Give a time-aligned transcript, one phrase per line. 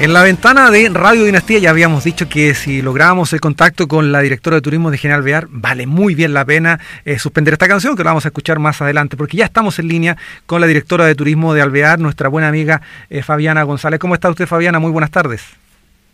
[0.00, 4.12] En la ventana de Radio Dinastía ya habíamos dicho que si logramos el contacto con
[4.12, 7.68] la directora de turismo de General Bear, vale muy bien la pena eh, suspender esta
[7.68, 10.16] canción, que la vamos a escuchar más adelante, porque ya estamos en línea
[10.46, 14.00] con la directora de turismo de Alvear, nuestra buena amiga eh, Fabiana González.
[14.00, 14.78] ¿Cómo está usted, Fabiana?
[14.78, 15.42] Muy buenas tardes.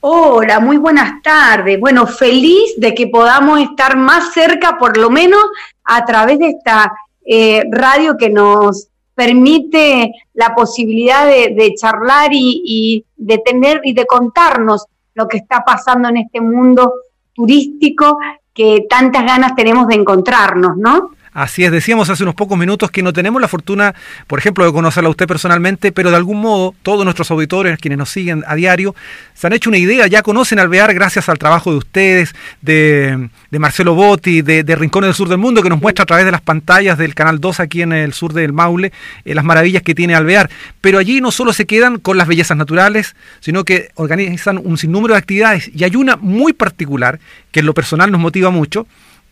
[0.00, 1.78] Hola, muy buenas tardes.
[1.78, 5.44] Bueno, feliz de que podamos estar más cerca, por lo menos
[5.84, 6.90] a través de esta
[7.24, 14.84] eh, radio que nos permite la posibilidad de, charlar y, de tener y de contarnos
[15.14, 16.92] lo que está pasando en este mundo
[17.32, 18.18] turístico
[18.52, 21.12] que tantas ganas tenemos de encontrarnos, ¿no?
[21.36, 23.94] Así es, decíamos hace unos pocos minutos que no tenemos la fortuna,
[24.26, 27.98] por ejemplo, de conocerla a usted personalmente, pero de algún modo todos nuestros auditores, quienes
[27.98, 28.94] nos siguen a diario,
[29.34, 33.94] se han hecho una idea, ya conocen Alvear gracias al trabajo de ustedes, de, Marcelo
[33.94, 36.96] Botti, de, Rincones del Sur del Mundo, que nos muestra a través de las pantallas
[36.96, 38.94] del Canal 2 aquí en el sur del Maule
[39.26, 40.48] eh, las maravillas que tiene Alvear.
[40.80, 45.12] Pero allí no solo se quedan con las bellezas naturales, sino que organizan un sinnúmero
[45.12, 47.20] de actividades y hay una muy particular
[47.52, 48.86] que en lo personal nos motiva mucho,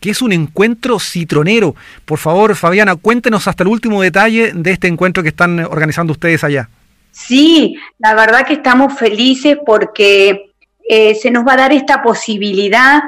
[0.05, 1.73] que es un encuentro citronero.
[2.05, 6.43] Por favor, Fabiana, cuéntenos hasta el último detalle de este encuentro que están organizando ustedes
[6.43, 6.69] allá.
[7.09, 10.51] Sí, la verdad que estamos felices porque
[10.87, 13.01] eh, se nos va a dar esta posibilidad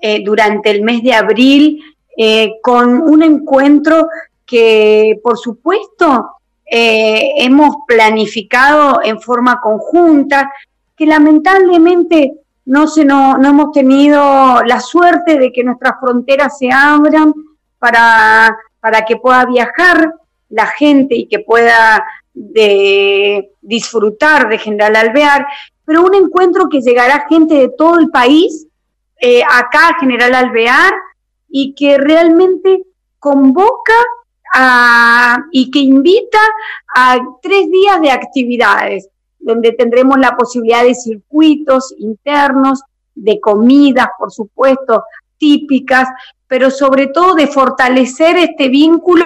[0.00, 1.82] eh, durante el mes de abril
[2.16, 4.06] eh, con un encuentro
[4.46, 6.30] que, por supuesto,
[6.68, 10.52] hemos planificado en forma conjunta,
[10.96, 12.34] que lamentablemente
[12.66, 17.32] no, se no, no hemos tenido la suerte de que nuestras fronteras se abran
[17.78, 20.12] para, para que pueda viajar
[20.48, 25.46] la gente y que pueda de, disfrutar de General Alvear,
[25.84, 28.66] pero un encuentro que llegará gente de todo el país
[29.20, 30.92] eh, acá a General Alvear
[31.48, 32.82] y que realmente
[33.20, 33.94] convoca
[34.52, 36.40] a, y que invita
[36.94, 39.08] a tres días de actividades
[39.46, 42.82] donde tendremos la posibilidad de circuitos internos,
[43.14, 45.04] de comidas, por supuesto,
[45.38, 46.08] típicas,
[46.48, 49.24] pero sobre todo de fortalecer este vínculo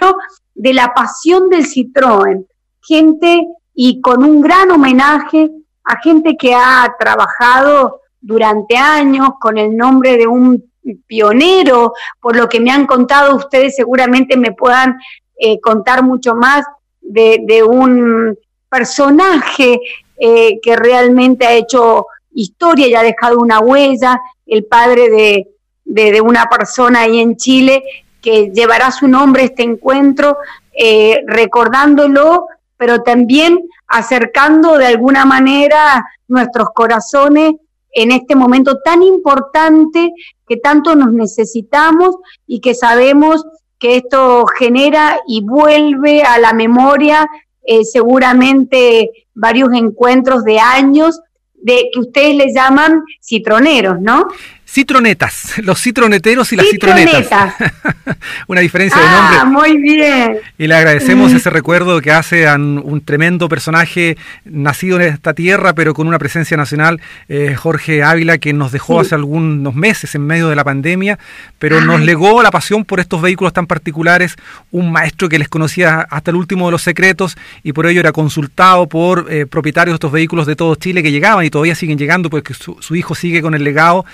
[0.54, 2.46] de la pasión del Citroën.
[2.82, 5.50] Gente y con un gran homenaje
[5.84, 10.70] a gente que ha trabajado durante años con el nombre de un
[11.06, 14.98] pionero, por lo que me han contado ustedes seguramente me puedan
[15.38, 16.66] eh, contar mucho más
[17.00, 18.36] de, de un
[18.68, 19.80] personaje
[20.22, 25.48] eh, que realmente ha hecho historia y ha dejado una huella, el padre de,
[25.84, 27.82] de, una persona ahí en Chile
[28.20, 30.36] que llevará su nombre a este encuentro,
[30.72, 37.54] eh, recordándolo, pero también acercando de alguna manera nuestros corazones
[37.92, 40.12] en este momento tan importante
[40.46, 42.16] que tanto nos necesitamos
[42.46, 43.42] y que sabemos
[43.78, 47.26] que esto genera y vuelve a la memoria
[47.62, 49.10] eh, seguramente
[49.40, 51.20] varios encuentros de años
[51.54, 54.28] de que ustedes le llaman citroneros, ¿no?
[54.72, 57.26] Citronetas, los citroneteros y las citronetas.
[58.46, 59.36] Una diferencia de nombre.
[59.40, 60.38] Ah, muy bien.
[60.58, 61.36] Y le agradecemos mm.
[61.36, 66.20] ese recuerdo que hace a un tremendo personaje nacido en esta tierra, pero con una
[66.20, 70.62] presencia nacional, eh, Jorge Ávila, que nos dejó hace algunos meses en medio de la
[70.62, 71.18] pandemia,
[71.58, 74.36] pero nos legó la pasión por estos vehículos tan particulares,
[74.70, 78.12] un maestro que les conocía hasta el último de los secretos y por ello era
[78.12, 81.98] consultado por eh, propietarios de estos vehículos de todo Chile que llegaban y todavía siguen
[81.98, 84.06] llegando porque su, su hijo sigue con el legado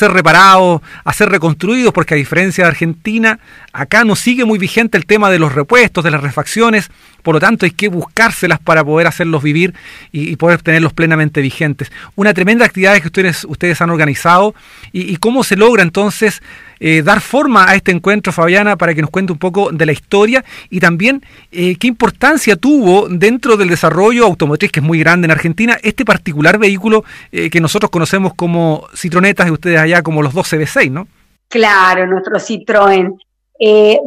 [0.00, 3.38] ser reparados, a ser reconstruidos, porque a diferencia de Argentina,
[3.72, 6.90] acá no sigue muy vigente el tema de los repuestos, de las refacciones,
[7.22, 9.74] por lo tanto hay que buscárselas para poder hacerlos vivir
[10.10, 11.92] y, poder tenerlos plenamente vigentes.
[12.16, 14.54] Una tremenda actividad que ustedes, ustedes han organizado
[14.90, 16.42] y, cómo se logra entonces
[16.82, 19.92] eh, dar forma a este encuentro, Fabiana, para que nos cuente un poco de la
[19.92, 25.26] historia y también eh, qué importancia tuvo dentro del desarrollo automotriz, que es muy grande
[25.26, 30.22] en Argentina, este particular vehículo eh, que nosotros conocemos como Citronetas y ustedes allá como
[30.22, 31.06] los 12B6, ¿no?
[31.48, 33.14] Claro, nuestro Citroën.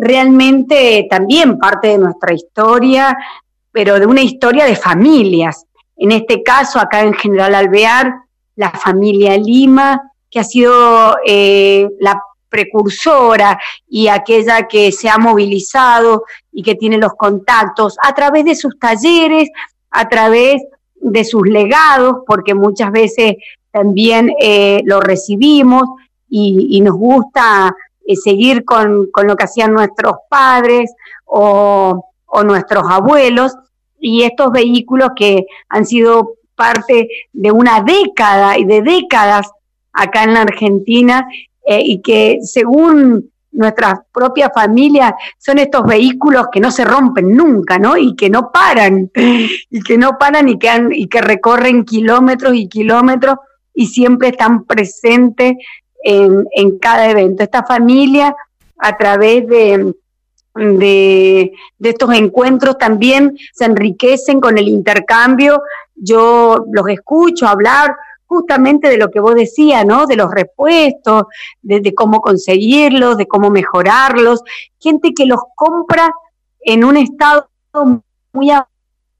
[0.01, 3.15] realmente también parte de nuestra historia,
[3.71, 5.65] pero de una historia de familias.
[5.95, 8.15] En este caso, acá en General Alvear,
[8.55, 10.01] la familia Lima,
[10.31, 11.17] que ha sido
[11.99, 12.19] la
[12.53, 13.59] precursora
[13.89, 18.77] y aquella que se ha movilizado y que tiene los contactos a través de sus
[18.77, 19.49] talleres,
[19.89, 20.61] a través
[20.95, 23.37] de sus legados, porque muchas veces
[23.71, 25.83] también eh, lo recibimos
[26.29, 30.93] y, nos gusta eh, seguir con, lo que hacían nuestros padres
[31.25, 33.51] o, o nuestros abuelos.
[33.99, 39.49] Y estos vehículos que han sido parte de una década y de décadas
[39.91, 41.27] acá en la Argentina
[41.65, 47.77] eh, y que según nuestras propias familias son estos vehículos que no se rompen nunca,
[47.77, 47.95] ¿no?
[47.97, 52.67] Y que no paran, y que no paran y que, y que recorren kilómetros y
[52.67, 53.37] kilómetros
[53.73, 55.55] y siempre están presentes
[56.03, 57.43] en, cada evento.
[57.43, 58.35] Esta familia,
[58.77, 59.93] a través de,
[61.79, 65.61] estos encuentros también se enriquecen con el intercambio.
[65.95, 67.95] Yo los escucho hablar
[68.33, 70.07] justamente de lo que vos decías, ¿no?
[70.07, 71.25] De los repuestos,
[71.61, 74.41] de, cómo conseguirlos, de cómo mejorarlos.
[74.79, 76.11] Gente que los compra
[76.61, 77.47] en un estado
[78.33, 78.51] muy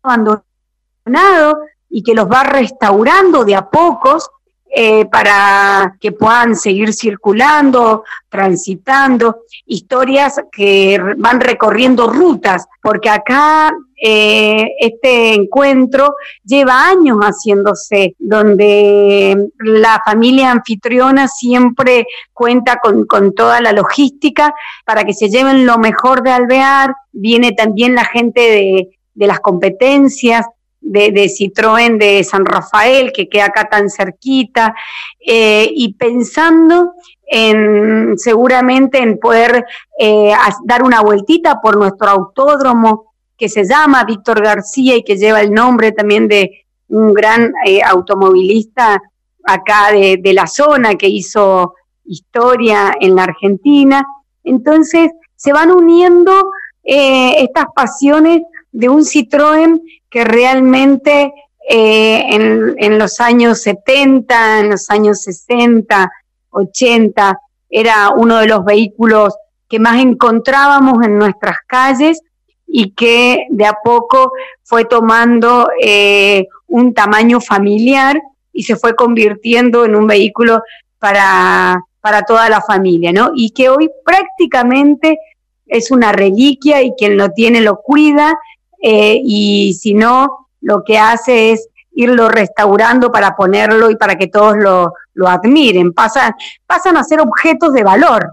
[0.02, 4.30] abandonado y que los va restaurando de a pocos
[4.76, 13.72] eh, para que puedan seguir circulando, transitando, historias que van recorriendo rutas, porque acá
[14.02, 23.74] eh, este encuentro lleva años haciéndose, donde la familia anfitriona siempre cuenta con, toda la
[23.74, 24.56] logística
[24.86, 30.48] para que se lleven lo mejor de Alvear, viene también la gente de las competencias,
[30.84, 34.76] de, Citroën de San Rafael, que queda acá tan cerquita,
[35.20, 36.94] eh, y pensando
[37.26, 39.66] en seguramente en poder
[39.98, 40.34] eh,
[40.66, 45.52] dar una vueltita por nuestro autódromo que se llama Víctor García y que lleva el
[45.52, 49.02] nombre también de un gran eh, automovilista
[49.46, 51.74] acá de, de la zona que hizo
[52.06, 54.06] historia en la Argentina.
[54.44, 56.52] Entonces se van uniendo
[56.86, 58.42] estas pasiones
[58.74, 61.32] de un Citroën que realmente
[61.70, 66.12] eh, en, los años 70, en los años 60,
[66.50, 67.40] 80,
[67.70, 69.34] era uno de los vehículos
[69.70, 72.22] que más encontrábamos en nuestras calles
[72.68, 74.34] y que de a poco
[74.64, 78.22] fue tomando eh, un tamaño familiar
[78.52, 80.62] y se fue convirtiendo en un vehículo
[81.00, 83.32] para, para toda la familia, ¿no?
[83.36, 85.20] Y que hoy prácticamente
[85.66, 88.38] es una reliquia y quien lo tiene lo cuida
[88.84, 94.28] eh, y si no, lo que hace es irlo restaurando para ponerlo y para que
[94.28, 95.94] todos lo, lo admiren.
[95.94, 96.34] Pasan,
[96.68, 98.28] pasan a ser objetos de valor.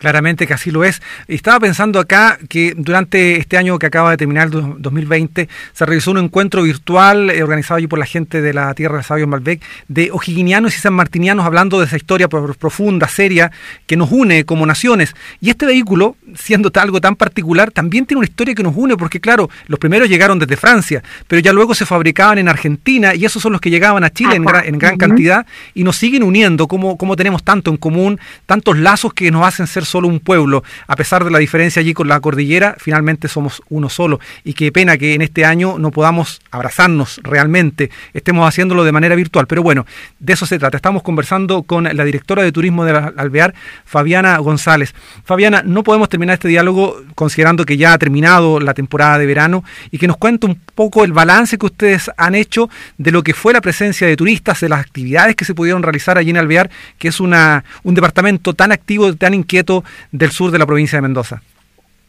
[0.00, 1.02] Claramente que así lo es.
[1.28, 6.10] Estaba pensando acá que durante este año que acaba de terminar, el 2020, se realizó
[6.12, 9.60] un encuentro virtual eh, organizado allí por la gente de la tierra de Sabio Malbec
[9.88, 13.52] de ojiguinianos y sanmartinianos hablando de esa historia profunda, seria,
[13.86, 15.14] que nos une como naciones.
[15.38, 19.20] Y este vehículo, siendo algo tan particular, también tiene una historia que nos une, porque
[19.20, 23.42] claro, los primeros llegaron desde Francia, pero ya luego se fabricaban en Argentina y esos
[23.42, 26.68] son los que llegaban a Chile en, gran, en gran cantidad y nos siguen uniendo,
[26.68, 30.62] como, como tenemos tanto en común, tantos lazos que nos hacen ser solo un pueblo,
[30.86, 34.20] a pesar de la diferencia allí con la cordillera, finalmente somos uno solo.
[34.44, 39.14] Y qué pena que en este año no podamos abrazarnos realmente, estemos haciéndolo de manera
[39.14, 39.46] virtual.
[39.46, 39.86] Pero bueno,
[40.18, 40.76] de eso se trata.
[40.76, 43.54] Estamos conversando con la directora de turismo de Alvear,
[43.84, 44.94] Fabiana González.
[45.24, 49.64] Fabiana, no podemos terminar este diálogo considerando que ya ha terminado la temporada de verano
[49.90, 53.34] y que nos cuente un poco el balance que ustedes han hecho de lo que
[53.34, 56.70] fue la presencia de turistas, de las actividades que se pudieron realizar allí en Alvear,
[56.98, 59.79] que es una, un departamento tan activo, tan inquieto
[60.12, 61.42] del sur de la provincia de Mendoza?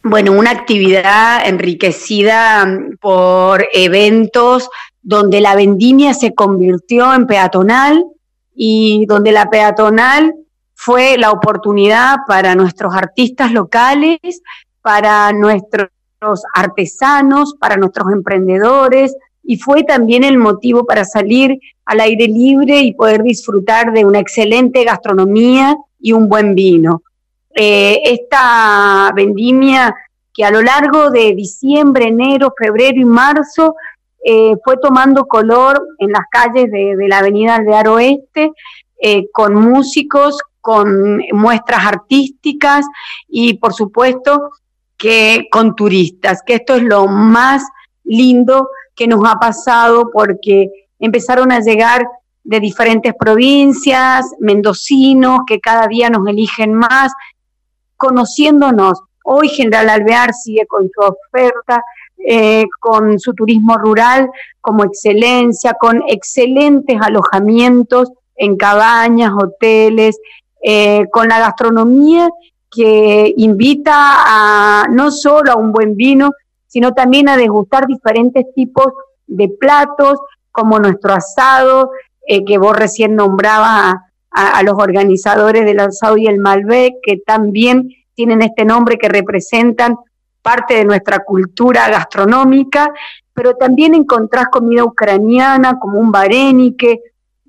[0.03, 4.69] Bueno, una actividad enriquecida mm, por eventos
[5.01, 8.03] donde la vendimia se convirtió en peatonal
[8.55, 10.33] y donde la peatonal
[10.73, 14.19] fue la oportunidad para nuestros artistas locales,
[14.81, 15.89] para nuestros
[16.55, 22.93] artesanos, para nuestros emprendedores y fue también el motivo para salir al aire libre y
[22.93, 27.03] poder disfrutar de una excelente gastronomía y un buen vino.
[27.55, 29.93] Eh, esta vendimia
[30.33, 33.75] que a lo largo de diciembre, enero, febrero y marzo
[34.23, 38.51] eh, fue tomando color en las calles de, la avenida Alvear Oeste,
[39.01, 42.85] eh, con músicos, con muestras artísticas
[43.27, 44.51] y por supuesto
[44.95, 47.63] que con turistas, que esto es lo más
[48.03, 52.05] lindo que nos ha pasado porque empezaron a llegar
[52.43, 57.11] de diferentes provincias, mendocinos, que cada día nos eligen más
[58.01, 58.99] conociéndonos.
[59.23, 61.83] Hoy General Alvear sigue con su oferta,
[62.17, 64.29] eh, con su turismo rural
[64.59, 70.19] como excelencia, con excelentes alojamientos en cabañas, hoteles,
[70.63, 72.29] eh, con la gastronomía
[72.71, 76.31] que invita a no solo a un buen vino,
[76.65, 78.87] sino también a degustar diferentes tipos
[79.27, 80.19] de platos,
[80.51, 81.91] como nuestro asado,
[82.25, 83.95] eh, que vos recién nombrabas
[84.31, 89.97] a, los organizadores del asado y el Malbec, que también tienen este nombre que representan
[90.41, 92.91] parte de nuestra cultura gastronómica,
[93.33, 96.99] pero también encontrás comida ucraniana como un varenique,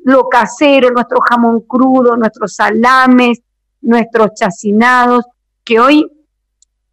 [0.05, 3.41] lo casero, nuestro jamón crudo, nuestros salames,
[3.81, 5.25] nuestros chacinados,
[5.65, 6.11] que hoy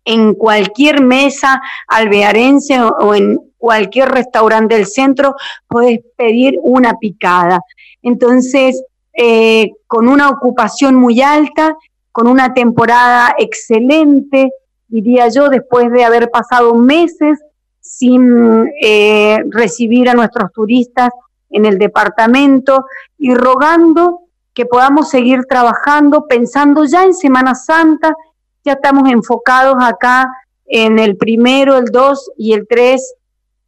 [0.05, 5.36] en cualquier mesa alvearense o en cualquier restaurante del centro
[5.67, 7.62] puedes pedir una picada.
[8.01, 8.81] Entonces,
[9.13, 11.75] eh, con una ocupación muy alta,
[12.11, 14.51] con una temporada excelente,
[14.87, 17.39] diría yo, después de haber pasado meses
[17.79, 21.11] sin eh, recibir a nuestros turistas
[21.49, 22.85] en el departamento
[23.17, 24.21] y rogando
[24.53, 28.15] que podamos seguir trabajando, pensando ya en Semana Santa,
[28.63, 30.29] ya estamos enfocados acá
[30.65, 33.15] en el primero, el 2 y el 3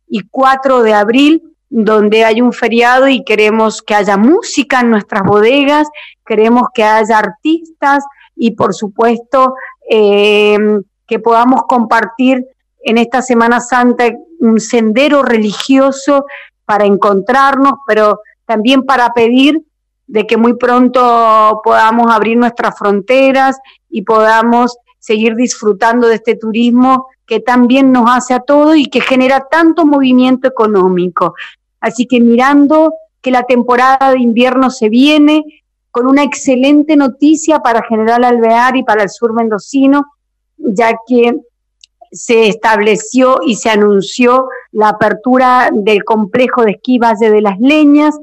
[0.07, 5.23] y 4 de abril, donde hay un feriado y queremos que haya música en nuestras
[5.23, 5.87] bodegas,
[6.25, 8.03] queremos que haya artistas
[8.35, 9.55] y por supuesto
[9.89, 10.57] eh,
[11.07, 12.45] que podamos compartir
[12.83, 16.25] en esta Semana Santa un sendero religioso
[16.65, 19.61] para encontrarnos, pero también para pedir
[20.07, 23.57] de que muy pronto podamos abrir nuestras fronteras
[23.89, 28.99] y podamos seguir disfrutando de este turismo que también nos hace a todos y que
[28.99, 31.33] genera tanto movimiento económico.
[31.81, 35.43] Así que mirando que la temporada de invierno se viene
[35.89, 40.05] con una excelente noticia para General Alvear y para el sur mendocino,
[40.57, 41.37] ya que
[42.11, 48.17] se estableció y se anunció la apertura del complejo de esquí Valle de las Leñas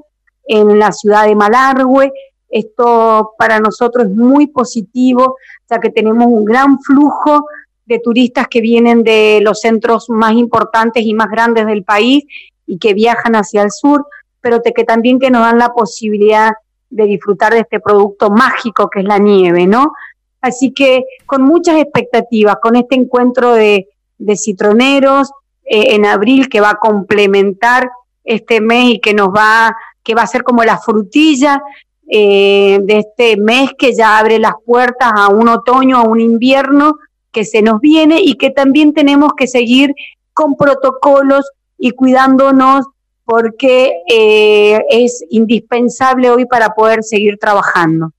[0.47, 2.13] en la ciudad de Malargüe.
[2.49, 5.37] Esto para nosotros es muy positivo,
[5.69, 7.47] ya que tenemos un gran flujo
[7.85, 12.25] de turistas que vienen de los centros más importantes y más grandes del país
[12.69, 14.07] y que viajan hacia el sur,
[14.41, 16.53] pero que también que nos dan la posibilidad
[16.91, 19.93] de disfrutar de este producto mágico que es la nieve, ¿no?
[20.41, 23.89] Así que con muchas expectativas, con este encuentro de,
[24.37, 25.31] citroneros
[25.65, 27.91] eh, en abril que va a complementar
[28.25, 31.63] este mes y que nos va, que va a ser como la frutilla
[32.09, 36.99] eh, de este mes que ya abre las puertas a un otoño, a un invierno
[37.33, 39.95] que se nos viene y que también tenemos que seguir
[40.33, 42.87] con protocolos y cuidándonos
[43.25, 48.13] porque eh, es indispensable hoy para poder seguir trabajando.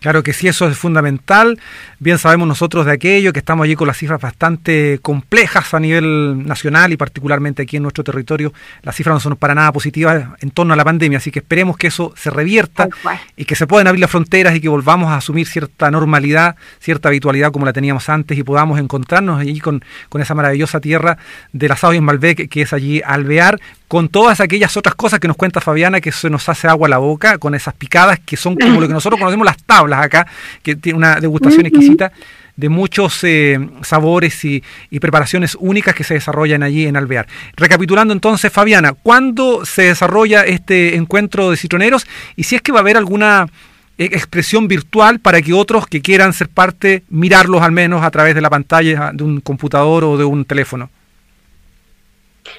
[0.00, 1.58] Claro que sí, eso es fundamental.
[2.02, 6.46] Bien sabemos nosotros de aquello, que estamos allí con las cifras bastante complejas a nivel
[6.46, 8.54] nacional y particularmente aquí en nuestro territorio.
[8.80, 11.76] Las cifras no son para nada positivas en torno a la pandemia, así que esperemos
[11.76, 12.88] que eso se revierta
[13.36, 17.10] y que se puedan abrir las fronteras y que volvamos a asumir cierta normalidad, cierta
[17.10, 21.18] habitualidad como la teníamos antes y podamos encontrarnos allí con, con esa maravillosa tierra
[21.52, 25.28] de la y en Malbec, que es allí Alvear, con todas aquellas otras cosas que
[25.28, 28.38] nos cuenta Fabiana, que se nos hace agua a la boca, con esas picadas que
[28.38, 30.26] son como lo que nosotros conocemos las tablas acá,
[30.62, 31.89] que tiene una degustación exquisita
[32.56, 34.62] de muchos eh, sabores y,
[35.00, 37.26] preparaciones únicas que se desarrollan allí en Alvear.
[37.56, 42.06] Recapitulando entonces, Fabiana, ¿cuándo se desarrolla este encuentro de citroneros?
[42.36, 43.46] Y si es que va a haber alguna
[43.96, 48.34] eh, expresión virtual para que otros que quieran ser parte, mirarlos al menos a través
[48.34, 50.90] de la pantalla de un computador o de un teléfono.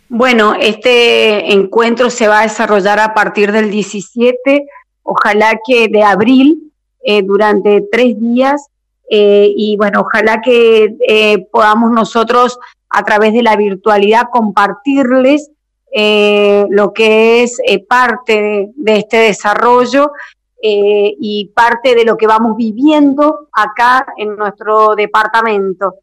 [0.10, 4.66] Bueno, este encuentro se va a desarrollar a partir del 17,
[5.04, 6.72] ojalá que de abril,
[7.04, 8.68] eh, durante tres días,
[9.14, 12.58] eh, y bueno, ojalá que eh, podamos nosotros
[12.90, 15.52] a través de la virtualidad compartirles
[15.94, 20.14] lo que es parte de, este desarrollo
[20.62, 25.96] y parte de lo que vamos viviendo acá en nuestro departamento.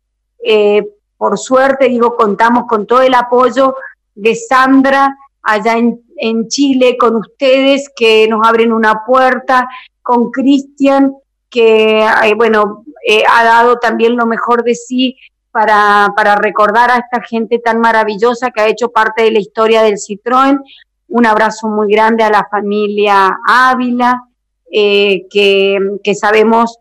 [1.17, 3.77] Por suerte, digo, contamos con todo el apoyo
[4.15, 9.69] de Sandra allá en, Chile, con ustedes que nos abren una puerta,
[10.03, 11.15] con Cristian
[11.50, 15.17] que, bueno, eh, ha dado también lo mejor de sí
[15.50, 19.83] para, para, recordar a esta gente tan maravillosa que ha hecho parte de la historia
[19.83, 20.61] del Citroën.
[21.09, 24.25] Un abrazo muy grande a la familia Ávila,
[24.71, 26.78] eh, que, que, sabemos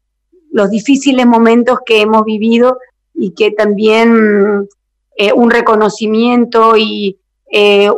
[0.51, 2.77] los difíciles momentos que hemos vivido
[3.13, 4.67] y que también
[5.15, 7.17] eh, un reconocimiento y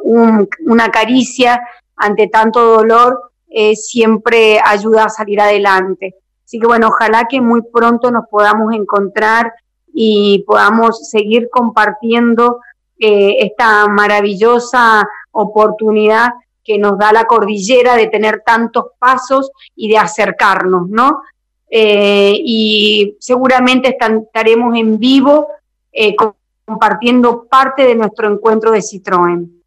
[0.04, 1.60] una caricia
[1.96, 3.32] ante tanto dolor
[3.74, 6.14] siempre ayuda a salir adelante.
[6.50, 9.54] Así que bueno, ojalá que muy pronto nos podamos encontrar
[9.94, 12.60] y podamos seguir compartiendo
[12.98, 16.32] esta maravillosa oportunidad
[16.64, 21.22] que nos da la cordillera de tener tantos pasos y de acercarnos, ¿no?
[21.70, 25.50] Eh, y seguramente estaremos en vivo
[25.92, 26.16] eh,
[26.66, 29.59] compartiendo parte de nuestro encuentro de Citroën.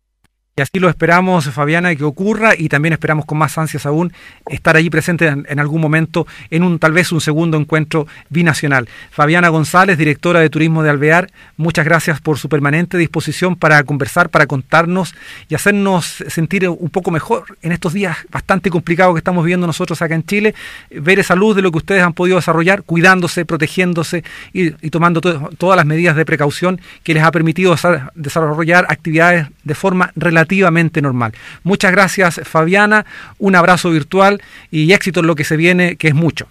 [0.55, 4.13] Y así lo esperamos, Fabiana, que ocurra y también esperamos con más ansias aún
[4.51, 8.87] estar allí presente en, algún momento en un tal vez un segundo encuentro binacional.
[9.11, 14.29] Fabiana González, directora de Turismo de Alvear, muchas gracias por su permanente disposición para conversar,
[14.29, 15.15] para contarnos
[15.49, 20.03] y hacernos sentir un poco mejor en estos días bastante complicados que estamos viviendo nosotros
[20.03, 20.55] acá en Chile,
[20.91, 25.79] ver esa luz de lo que ustedes han podido desarrollar, cuidándose, protegiéndose y, tomando todas
[25.79, 27.75] las medidas de precaución que les ha permitido
[28.15, 31.33] desarrollar actividades de forma relativa relativamente normal.
[31.63, 33.07] Muchas gracias Fabiana,
[33.39, 36.47] un abrazo virtual y éxito en lo que se viene, que es mucho.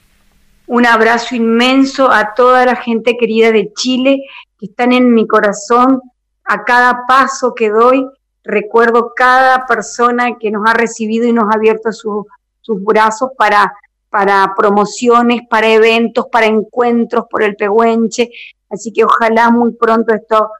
[0.67, 4.23] Un abrazo inmenso a toda la gente querida de Chile
[4.57, 6.01] que están en mi corazón.
[6.45, 8.07] A cada paso que doy,
[8.43, 13.73] recuerdo cada persona que nos ha recibido y nos ha abierto sus brazos para,
[14.09, 18.31] para promociones, para eventos, para encuentros por el Pehuenche.
[18.69, 20.51] Así que ojalá muy pronto esto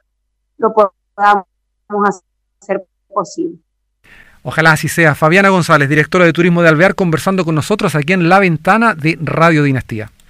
[0.58, 1.44] lo podamos
[2.60, 3.56] hacer posible.
[4.42, 5.14] Ojalá así sea.
[5.14, 9.18] Fabiana González, directora de Turismo de Alvear, conversando con nosotros aquí en La Ventana de
[9.20, 10.10] Radio Dinastía.